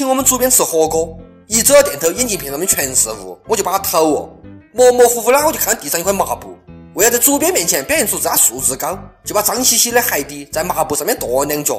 [0.00, 1.14] 请我们主编吃火锅。
[1.46, 4.30] 一走到店头，眼镜片上面全是雾，我就把它投哦。
[4.72, 6.56] 模模糊糊的，我就看到地上一块抹布。
[6.94, 11.78] 为了在主编面前表现出自家素质高，就把脏兮兮的鞋底在抹布上面跺了两脚。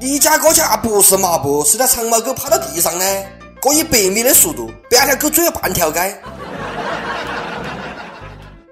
[0.00, 3.04] 你家哥家不是抹布，是条长毛狗趴到地上呢，
[3.60, 6.16] 过一百米的速度，半条狗追了半条街。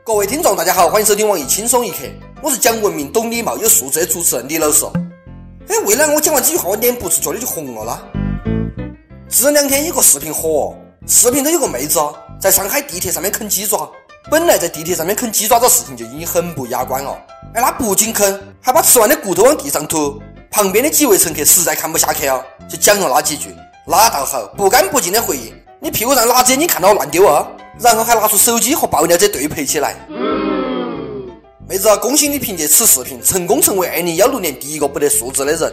[0.05, 2.05] 各位听众，大家好，欢迎收听网易轻松一刻，
[2.41, 4.85] 我是讲文明、懂礼貌、有素质的主持人李老师。
[5.67, 8.01] 哎，为了我讲完这句话，我脸不自觉的就红了啦。
[9.33, 10.75] 这两天有个视频火，
[11.07, 12.01] 视频中有个妹子
[12.41, 13.89] 在上海地铁上面啃鸡爪。
[14.29, 17.17] 本来在地铁上面啃鸡爪这事情就已经很不雅观了，
[17.55, 20.21] 哎，她不仅啃，还把吃完的骨头往地上吐。
[20.51, 23.55] 旁边的几位乘客实在看不下去啊，就讲了那几句，
[23.87, 25.55] 那倒好，不干不净的回应。
[25.81, 27.47] 你屁股上哪只眼睛看到我乱丢啊？
[27.79, 29.95] 然后还拿出手机和爆料者对拍起来。
[31.69, 35.73] 妹子，恭喜你凭借此视频成功成为二零幺六年第一个不得素质的人。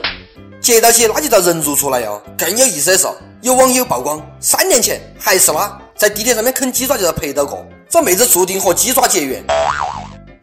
[0.62, 2.22] 接到起那就遭人肉出来哟。
[2.38, 3.08] 更有意思的是，
[3.42, 7.66] 有网友曝光，三年前还是他在地铁上面啃鸡爪就遭拍到过。
[7.90, 9.44] 这妹子注定和鸡爪结缘。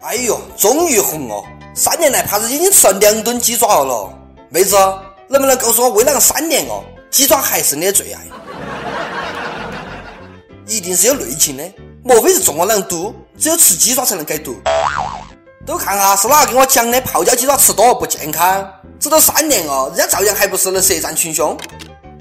[0.00, 1.42] 哎呦，终于红了！
[1.74, 4.12] 三年来，怕是已经吃了两吨鸡爪了。
[4.48, 4.76] 妹子，
[5.28, 8.20] 能不能告诉我，为哪个三年哦，鸡爪还是你的最爱？
[10.66, 11.64] 一定是有内情的，
[12.02, 13.14] 莫非是中了两毒？
[13.38, 14.56] 只有吃鸡爪才能解毒？
[15.66, 17.00] 都看哈，是哪个给我讲的？
[17.00, 18.70] 泡椒鸡爪吃多了不健康。
[19.00, 21.56] 这都三年了，人家照样还不是能舌战群雄？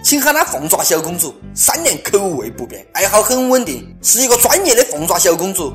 [0.02, 5.73] 请喊她凤爪小公主，三年口味不变，爱好很稳定，是一个专业的凤爪小公主。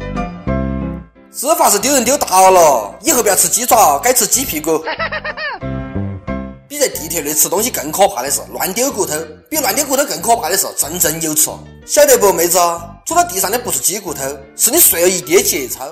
[1.34, 4.82] 这发是丢人丢大了，以后不要吃鸡爪，改吃鸡屁股。
[6.68, 9.14] 比在地铁内吃东西更可怕的是乱丢骨头，
[9.48, 11.50] 比乱丢骨头更可怕的是振振有词。
[11.86, 12.58] 晓得不，妹子？
[13.06, 14.22] 坐到地上的不是鸡骨头，
[14.56, 15.86] 是你睡了一地节操。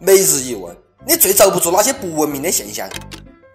[0.00, 2.88] 每日一问：你最遭不住哪些不文明的现象？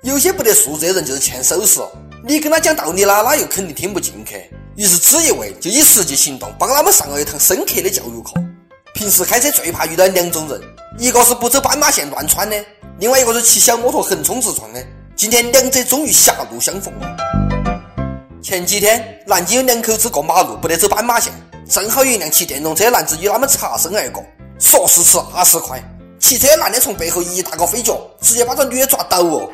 [0.01, 1.79] 有些不得素质的人就是欠收拾，
[2.21, 4.51] 你跟他讲道理啦，他又肯定听不进去。
[4.75, 8.33] 于是知一位就以实际行动帮他们上了一堂深刻的教育课。
[8.93, 10.61] 平时开车最怕遇到两种人，
[10.99, 12.61] 一个是不走斑马线乱窜的，
[12.99, 14.85] 另外一个是骑小摩托横冲直撞的。
[15.15, 17.17] 今天两者终于狭路相逢了。
[18.41, 21.31] 前几天南京有两口子过马路不得走斑马线，
[21.69, 24.21] 正好有一辆骑电动车男子与他们擦身而过，
[24.59, 25.81] 说时迟那时快。
[26.23, 29.49] 骑车男的从背后一大个飞脚，直接把这女的抓倒哦！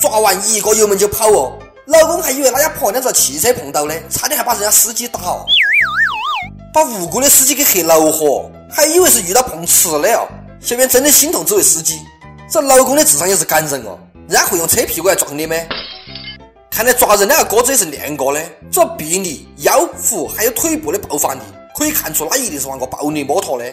[0.00, 1.58] 抓完一个油门就跑哦！
[1.86, 5.44] 老公还以为他家婆娘是汽车碰到的，差点还把人家司机打哦，
[6.72, 10.28] 把无辜的司机给黑恼火，还以为是遇到碰瓷的哦！
[10.60, 11.98] 小编真的心痛这位司机，
[12.48, 13.98] 这老公的智商也是感人哦！
[14.28, 15.56] 人家会用车屁股来撞你吗？
[16.70, 18.40] 看来抓人那个哥子也是练过的，
[18.70, 21.40] 这臂力、腰腹还有腿部的爆发力，
[21.76, 23.64] 可以看出他一定是玩过暴力摩托的。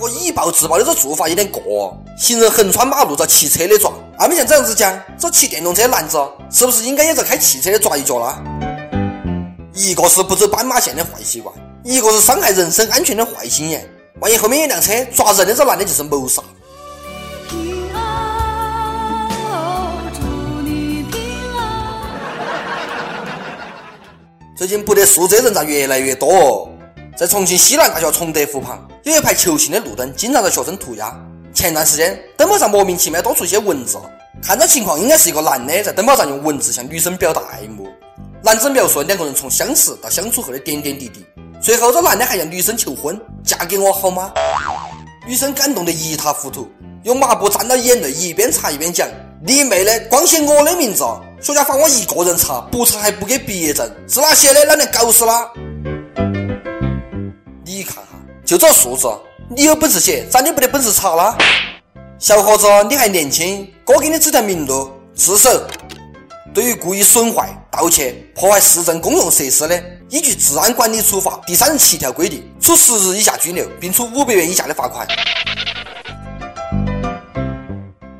[0.00, 6.18] 不过以暴制暴的这做法有点过，行人横穿马路遭骑车的抓，阿们像这样子讲，这骑电动车男子
[6.50, 8.42] 是不是应该也遭开汽车的抓一脚了？
[9.74, 13.86] 一个是不走斑马线的坏习惯，一个是伤害人身安全的坏心眼。
[14.20, 16.42] 万一后面有辆车抓人的这男的就是谋杀。
[24.56, 26.69] 最近不得素质的人咋越来越多哦？
[27.20, 31.14] 在重庆西南大学崇德湖旁，有一排球形的路灯，经常在学生涂鸦。
[31.52, 33.98] 前段时间，灯泡上莫名其妙多出一些文字，
[34.42, 37.86] 看这情况，应该是一个男的在灯泡上用文字向女生表达爱慕。
[38.42, 41.22] 男子描述了两个人从相识到相处后的点点滴滴，
[41.62, 44.32] 最后这男的还向女生求婚：“嫁给我好吗？”
[45.28, 46.70] 女生感动得一塌糊涂，
[47.04, 49.06] 用抹布沾到眼泪，一边擦一边讲
[49.44, 51.04] ：“你妹的，光写我的名字，
[51.42, 54.64] 学校罚我一个人擦，不擦还不给毕业证，是哪写的？
[54.64, 55.46] 哪能搞死啦？”
[58.50, 59.06] 就这素质，
[59.48, 61.38] 你有本事写，咋你不得本事查啦？
[62.18, 65.64] 小伙子，你还年轻，哥给你指条明路，自首。
[66.52, 75.06] 对于故意损坏、盗窃、破坏市政公用设施的，依据《治安管理处罚》第三十七条规定，处十日以下拘留，并处五百元以下的罚款。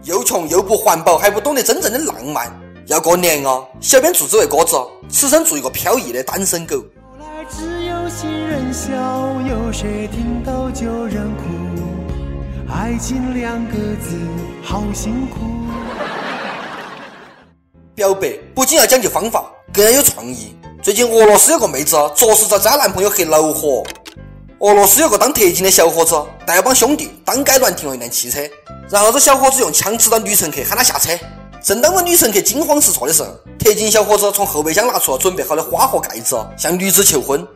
[0.04, 2.56] 又穷又不环保，还不懂得真正的浪漫，
[2.86, 3.60] 要过年啊！
[3.80, 4.76] 小编祝这位哥子，
[5.10, 6.80] 此生做一个飘逸的单身狗。
[7.52, 8.92] 只有新人笑，
[9.42, 11.42] 有谁听到旧人哭？
[12.72, 14.16] 爱情两个字，
[14.62, 15.40] 好辛苦。
[17.92, 20.54] 表白不仅要讲究方法，更要有创意。
[20.80, 23.82] 最近俄罗斯有个妹子，着实遭渣男朋友黑恼火。
[24.60, 26.14] 俄罗斯有个当特警的小伙子，
[26.46, 28.40] 带帮兄弟当街乱停了一辆汽车，
[28.88, 31.18] 然后这小伙子用枪指着女乘客，喊她下车。
[31.62, 33.28] 正当我女乘客惊慌失措的时候，
[33.58, 37.46] 特警小伙子从后备箱拿出了准备好的花和盖子，向女子求婚。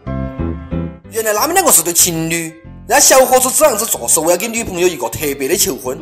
[1.10, 2.50] 原来他们两个是对情侣，
[2.86, 5.98] 人家小伙子这样子做是为了给女朋友一个特别的求婚。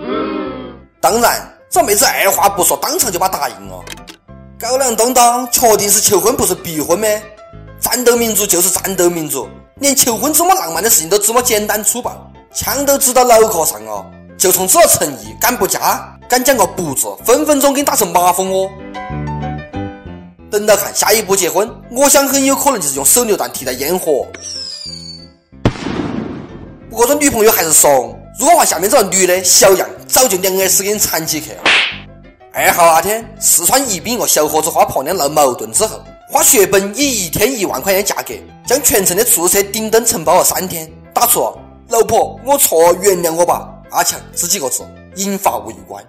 [1.01, 3.81] 当然，这妹子二话不说，当场就把答应了。
[4.59, 7.07] 狗粮东东，确定是求婚不是逼婚吗？
[7.81, 12.17] 战斗民族就是战斗民族，连求婚这么浪漫的事情都这么简单粗暴，
[12.53, 14.05] 枪都支到脑壳上哦，
[14.39, 18.67] 就冲这诚意，敢不加，敢讲个不字，分分钟给你打成马蜂窝。
[20.50, 24.26] 等到看下一步结婚，我想很有可能就是用手榴弹替代烟火。
[26.88, 31.58] 不过这女朋友还是怂，如果换下面这个女的小样，早就两耳屎给你铲起去了。
[32.55, 36.00] 二号那天，四川宜宾一个小伙子花婆娘闹矛盾之后，
[36.31, 38.32] 花血本以一天一万块钱价格，
[38.67, 41.55] 将全城的出租车顶灯承包了三天，打出
[41.93, 44.82] “老婆，我错，原谅我吧”阿强这几个字，
[45.17, 46.05] 引发围观。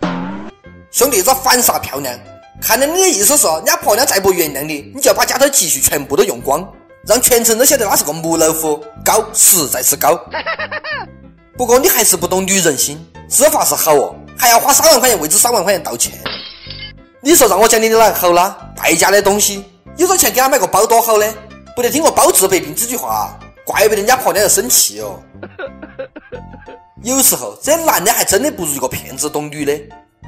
[0.92, 2.18] 兄弟，这反杀漂亮？
[2.62, 6.66] 看来你的意思是，人家婆娘再不原谅你，你就要把家头积蓄全部都用光，
[7.06, 10.18] 让全城都晓得他是个木老虎，高，实在是高。
[11.58, 16.14] 不过你还是不懂女人心，知法是好哦，还要花三万块钱为这三万块钱道歉。
[17.22, 18.56] 你说让我讲你的哪个好啦？
[18.76, 19.66] 败家的东西，
[19.98, 21.26] 有这钱给他买个包多好呢？
[21.76, 25.20] 不得听过包治百病这句话，怪不得人家婆娘要生气哦。
[27.04, 29.78] 有时候这男的还真的不如一个骗子懂女的。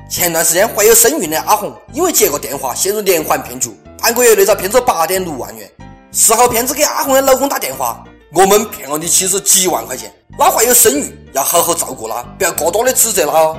[0.10, 5.72] 前段时间怀有身孕的阿红，因为接个电话陷入连环骗局，半个月内遭骗走八点六万元。
[6.12, 13.58] 事后骗子给阿红的老公打电话：“我们骗了你妻子几万块钱，她怀有身孕，要好好照顾她，不要过多的指责她哦。”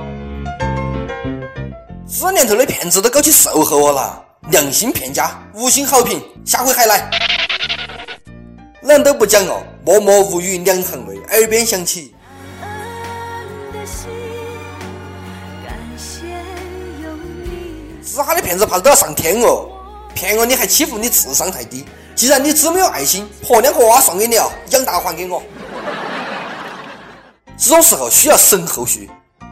[2.07, 7.09] 这年头的骗子都搞起售后了，良心骗家，五星好评，下回还来。
[8.83, 12.13] 人都不讲哦，默默无语两行泪，耳边响起。
[18.17, 19.69] 其他的骗子怕是都要上天哦！
[20.15, 21.85] 骗了你还欺负你智商太低。
[22.15, 25.43] 既然你这么有爱心，婆娘和娃送给你哦，养大还给我。
[27.55, 29.07] 这种时候需要神后续。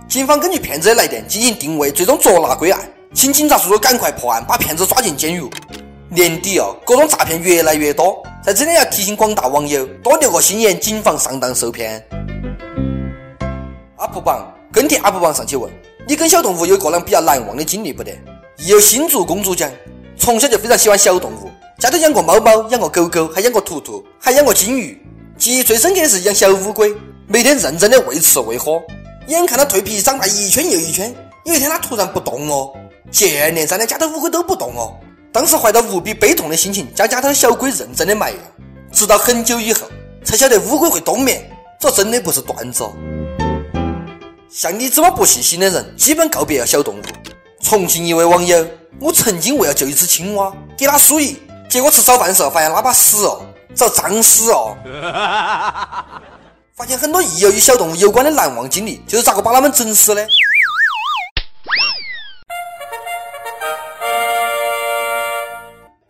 [0.07, 2.81] 警方根据骗子的来电进行定位，最终捉拿归案。
[3.13, 5.47] 请警察叔叔赶快破案，把骗子抓进监狱。
[6.09, 12.03] 年底哦，各种诈骗越来越多，在这里要提醒广大网友多留个心眼，谨防上当受骗。
[13.97, 15.71] 阿普榜跟帖阿普榜上去问：
[16.07, 18.11] 你跟小动物有过啷比较难忘的经历不得？
[18.57, 19.69] 亦有新竹公主讲，
[20.17, 25.01] 从小就非常喜欢小动物，家头养过猫猫，养过狗狗，还养过兔兔，还养过金鱼。
[25.37, 26.95] 记忆最深刻的是养小乌龟，
[27.27, 28.81] 每天认真的喂吃喂喝，
[29.27, 31.13] 眼看它蜕皮长大一圈又一圈。
[31.43, 32.71] 有一天它突然不动哦，
[33.11, 34.95] 接连三的家头乌龟都不动哦。
[35.33, 38.37] 当时怀着无比悲痛的心情，将家头小龟认真的埋了。
[38.91, 39.81] 直到很久以后，
[40.23, 41.43] 才晓得乌龟会冬眠，
[41.77, 42.85] 这真的不是段子。
[44.49, 47.01] 像你这么不细心的人，基本告别了小动物。
[47.65, 48.63] 重庆一位网友，
[49.01, 51.35] 我曾经为了救一只青蛙，给它输液，
[51.67, 53.41] 结果吃早饭时候发现它把屎哦，
[53.73, 54.77] 找脏屎哦。
[56.77, 60.27] 发现很多益友与小动物有关的难忘经历，就是咋个把它们整死的？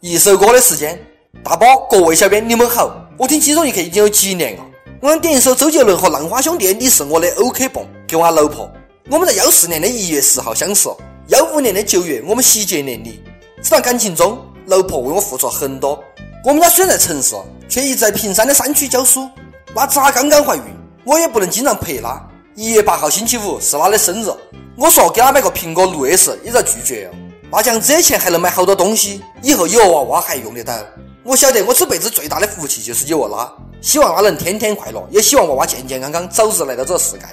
[0.01, 1.01] 一首歌的时间，
[1.41, 4.65] 大宝，各位小编，你们好，我听轻松一刻已经有几年了，
[5.01, 8.69] 我想点一首周杰伦和浪花兄弟，你是我的 OK 泵，给我老婆。
[9.09, 10.89] 我们在幺四年的一月十号相识。
[11.29, 13.19] 幺五年的九月，我们喜结连理。
[13.59, 15.99] 这段感情中，老婆为我付出了很多。
[16.43, 17.35] 我们家虽然在城市，
[17.67, 19.27] 却一直在平山的山区教书。
[19.73, 20.61] 那她刚刚怀孕，
[21.03, 22.21] 我也不能经常陪她。
[22.53, 24.29] 一月八号星期五是她的生日，
[24.77, 27.15] 我说给她买个苹果六 S，也遭拒绝了。
[27.51, 30.77] 那这样这些钱还能买好多东西，以后有娃娃还用得到。
[31.23, 37.25] 我晓得我这辈子最大的福气就是有了她，希望她能天天快乐，也希望娃娃健健康康，早日来到这个世界。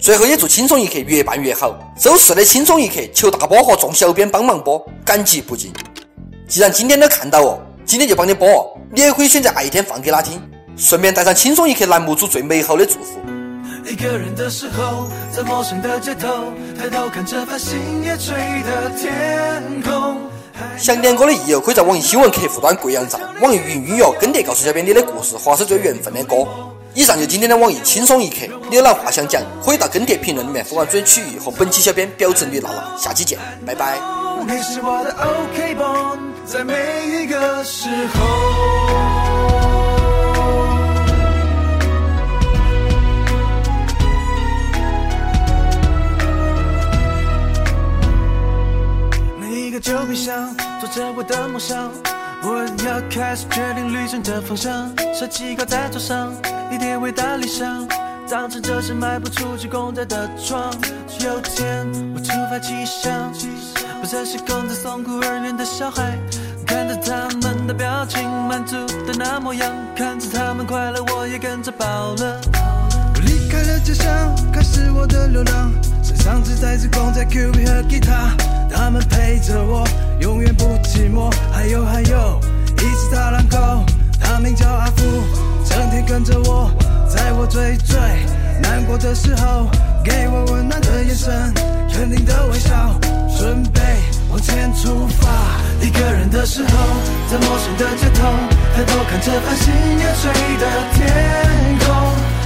[0.00, 1.78] 最后也祝轻松一刻越办越好。
[1.98, 5.70] 周四的轻松一刻，求大波和众小编帮忙播，感激不尽。
[6.48, 8.66] 既然今天都看到哦，今天就帮你播哦。
[8.92, 10.40] 你也可以选择爱一天放给他听，
[10.74, 13.18] 顺便带上轻松一刻栏目组最美好的祝福。
[13.86, 16.28] 一个人的时候，在陌生的街头，
[16.78, 20.16] 抬头看着繁星夜垂的天空。
[20.78, 26.36] 想点歌的益友可以在网易新闻客户端贵阳站、网易云音乐跟帖告诉小编你的故事或是最缘分的歌。
[27.00, 33.98] 以上就今天的网易轻松一刻，你有哪话想讲，可以到跟帖评论里面发主曲艺和本期小编表侄女娜娜，下期见，拜拜。
[49.38, 51.90] 每一个酒杯上，做着我的梦想。
[52.42, 56.32] 我要开始决定旅程的方向，设计靠在桌上，
[56.70, 57.86] 一点伟大理想，
[58.28, 60.72] 当成这是卖不出去公仔的床。
[61.20, 63.30] 有天我突发奇想，
[64.00, 66.18] 不再是跟在送孤儿院的小孩，
[66.66, 68.74] 看着他们的表情，满足
[69.06, 72.40] 的那模样，看着他们快乐，我也跟着饱了。
[73.14, 75.70] 我离开了家乡开始我的流浪，
[76.02, 78.34] 身上只带着公仔、Q B 和吉他，
[89.00, 89.66] 的时候，
[90.04, 91.32] 给我温暖的眼神，
[91.90, 92.70] 肯定的微笑，
[93.38, 93.80] 准备
[94.28, 95.26] 往前出发。
[95.80, 96.68] 一个人的时候，
[97.30, 98.28] 在陌生的街头，
[98.76, 100.30] 抬头看着繁星夜垂
[100.60, 100.98] 的天
[101.80, 101.88] 空。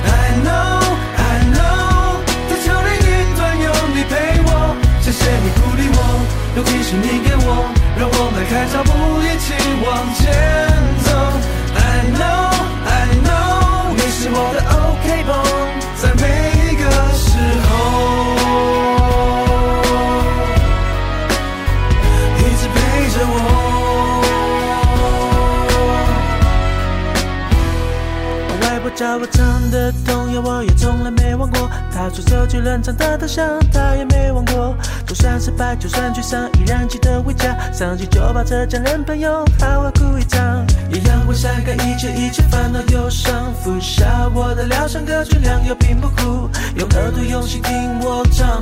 [0.06, 0.08] I
[0.44, 0.78] know,
[1.18, 4.12] I know，地球另一端有你陪
[4.46, 5.98] 我，谢谢你鼓励我，
[6.56, 7.66] 尤其是你给我，
[7.98, 8.90] 让我迈开脚步
[9.22, 10.22] 一起往前
[28.94, 31.68] 外婆教我唱的童谣，我也从来没忘过。
[31.92, 34.74] 她说手机冷场的头像，她也没忘过。
[35.06, 37.56] 就算失败，就算沮丧，依然记得回家。
[37.72, 40.64] 上去就抱着家人朋友，好好哭一场。
[40.90, 46.48] 一样会晒干一切一切烦恼忧伤，服下我的疗伤歌曲，良药并不苦。
[46.76, 48.60] 用耳朵用心听我唱，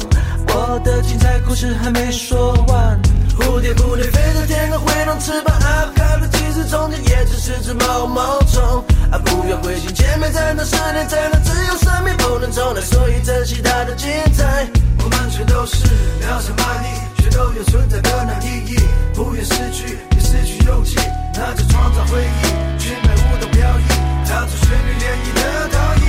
[0.48, 2.98] 我的精彩故事还没说完。
[3.38, 8.84] 蝴蝶蝴蝶飞到天空挥动翅膀，啊，考虑其实中间也只是只毛毛虫。
[9.12, 14.66] 啊，不要灰心，前面才能思念，才能自由，生命不能重来，所以珍惜它的精彩。
[15.04, 15.84] 我们全都是
[16.24, 16.86] 渺小蚂蚁，
[17.22, 18.76] 却都有存在的那意义。
[19.12, 20.96] 不愿失去，也失去勇气，
[21.34, 22.78] 那就创造回忆。
[22.78, 23.84] 去买舞蹈飘逸，
[24.24, 26.02] 踏出旋律涟漪的倒影。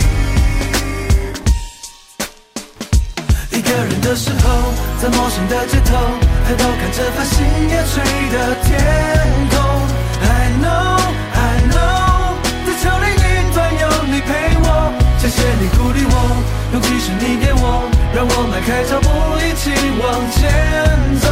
[3.51, 5.91] 一个人的时候，在陌生的街头，
[6.47, 8.71] 抬头看着繁星夜垂的天
[9.49, 9.72] 空。
[15.35, 16.15] 谢谢你鼓励我，
[16.73, 19.09] 勇气是你给我，让我迈开脚步
[19.41, 20.37] 一起往前
[21.19, 21.27] 走。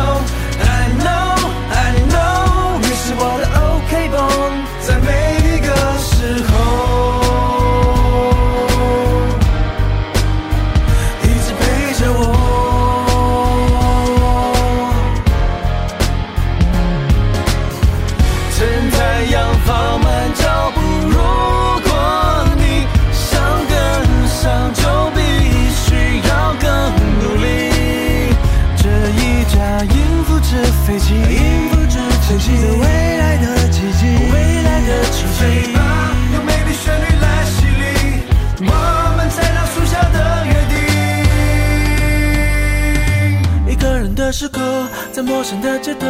[45.11, 46.07] 在陌生的街头，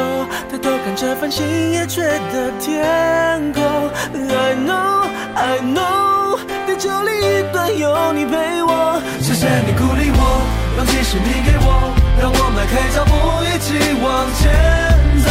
[0.49, 3.63] 抬头看着繁星夜缺的天空。
[4.13, 9.01] I know, I know，地球另一端有你陪我。
[9.21, 10.41] 谢谢你鼓励我，
[10.77, 13.11] 勇气是你给我，让我迈开脚步
[13.45, 13.67] 一起
[14.01, 14.43] 往前
[15.25, 15.29] 走。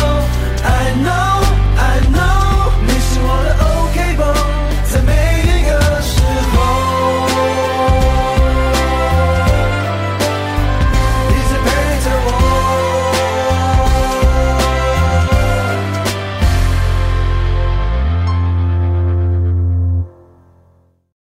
[0.64, 1.40] I know。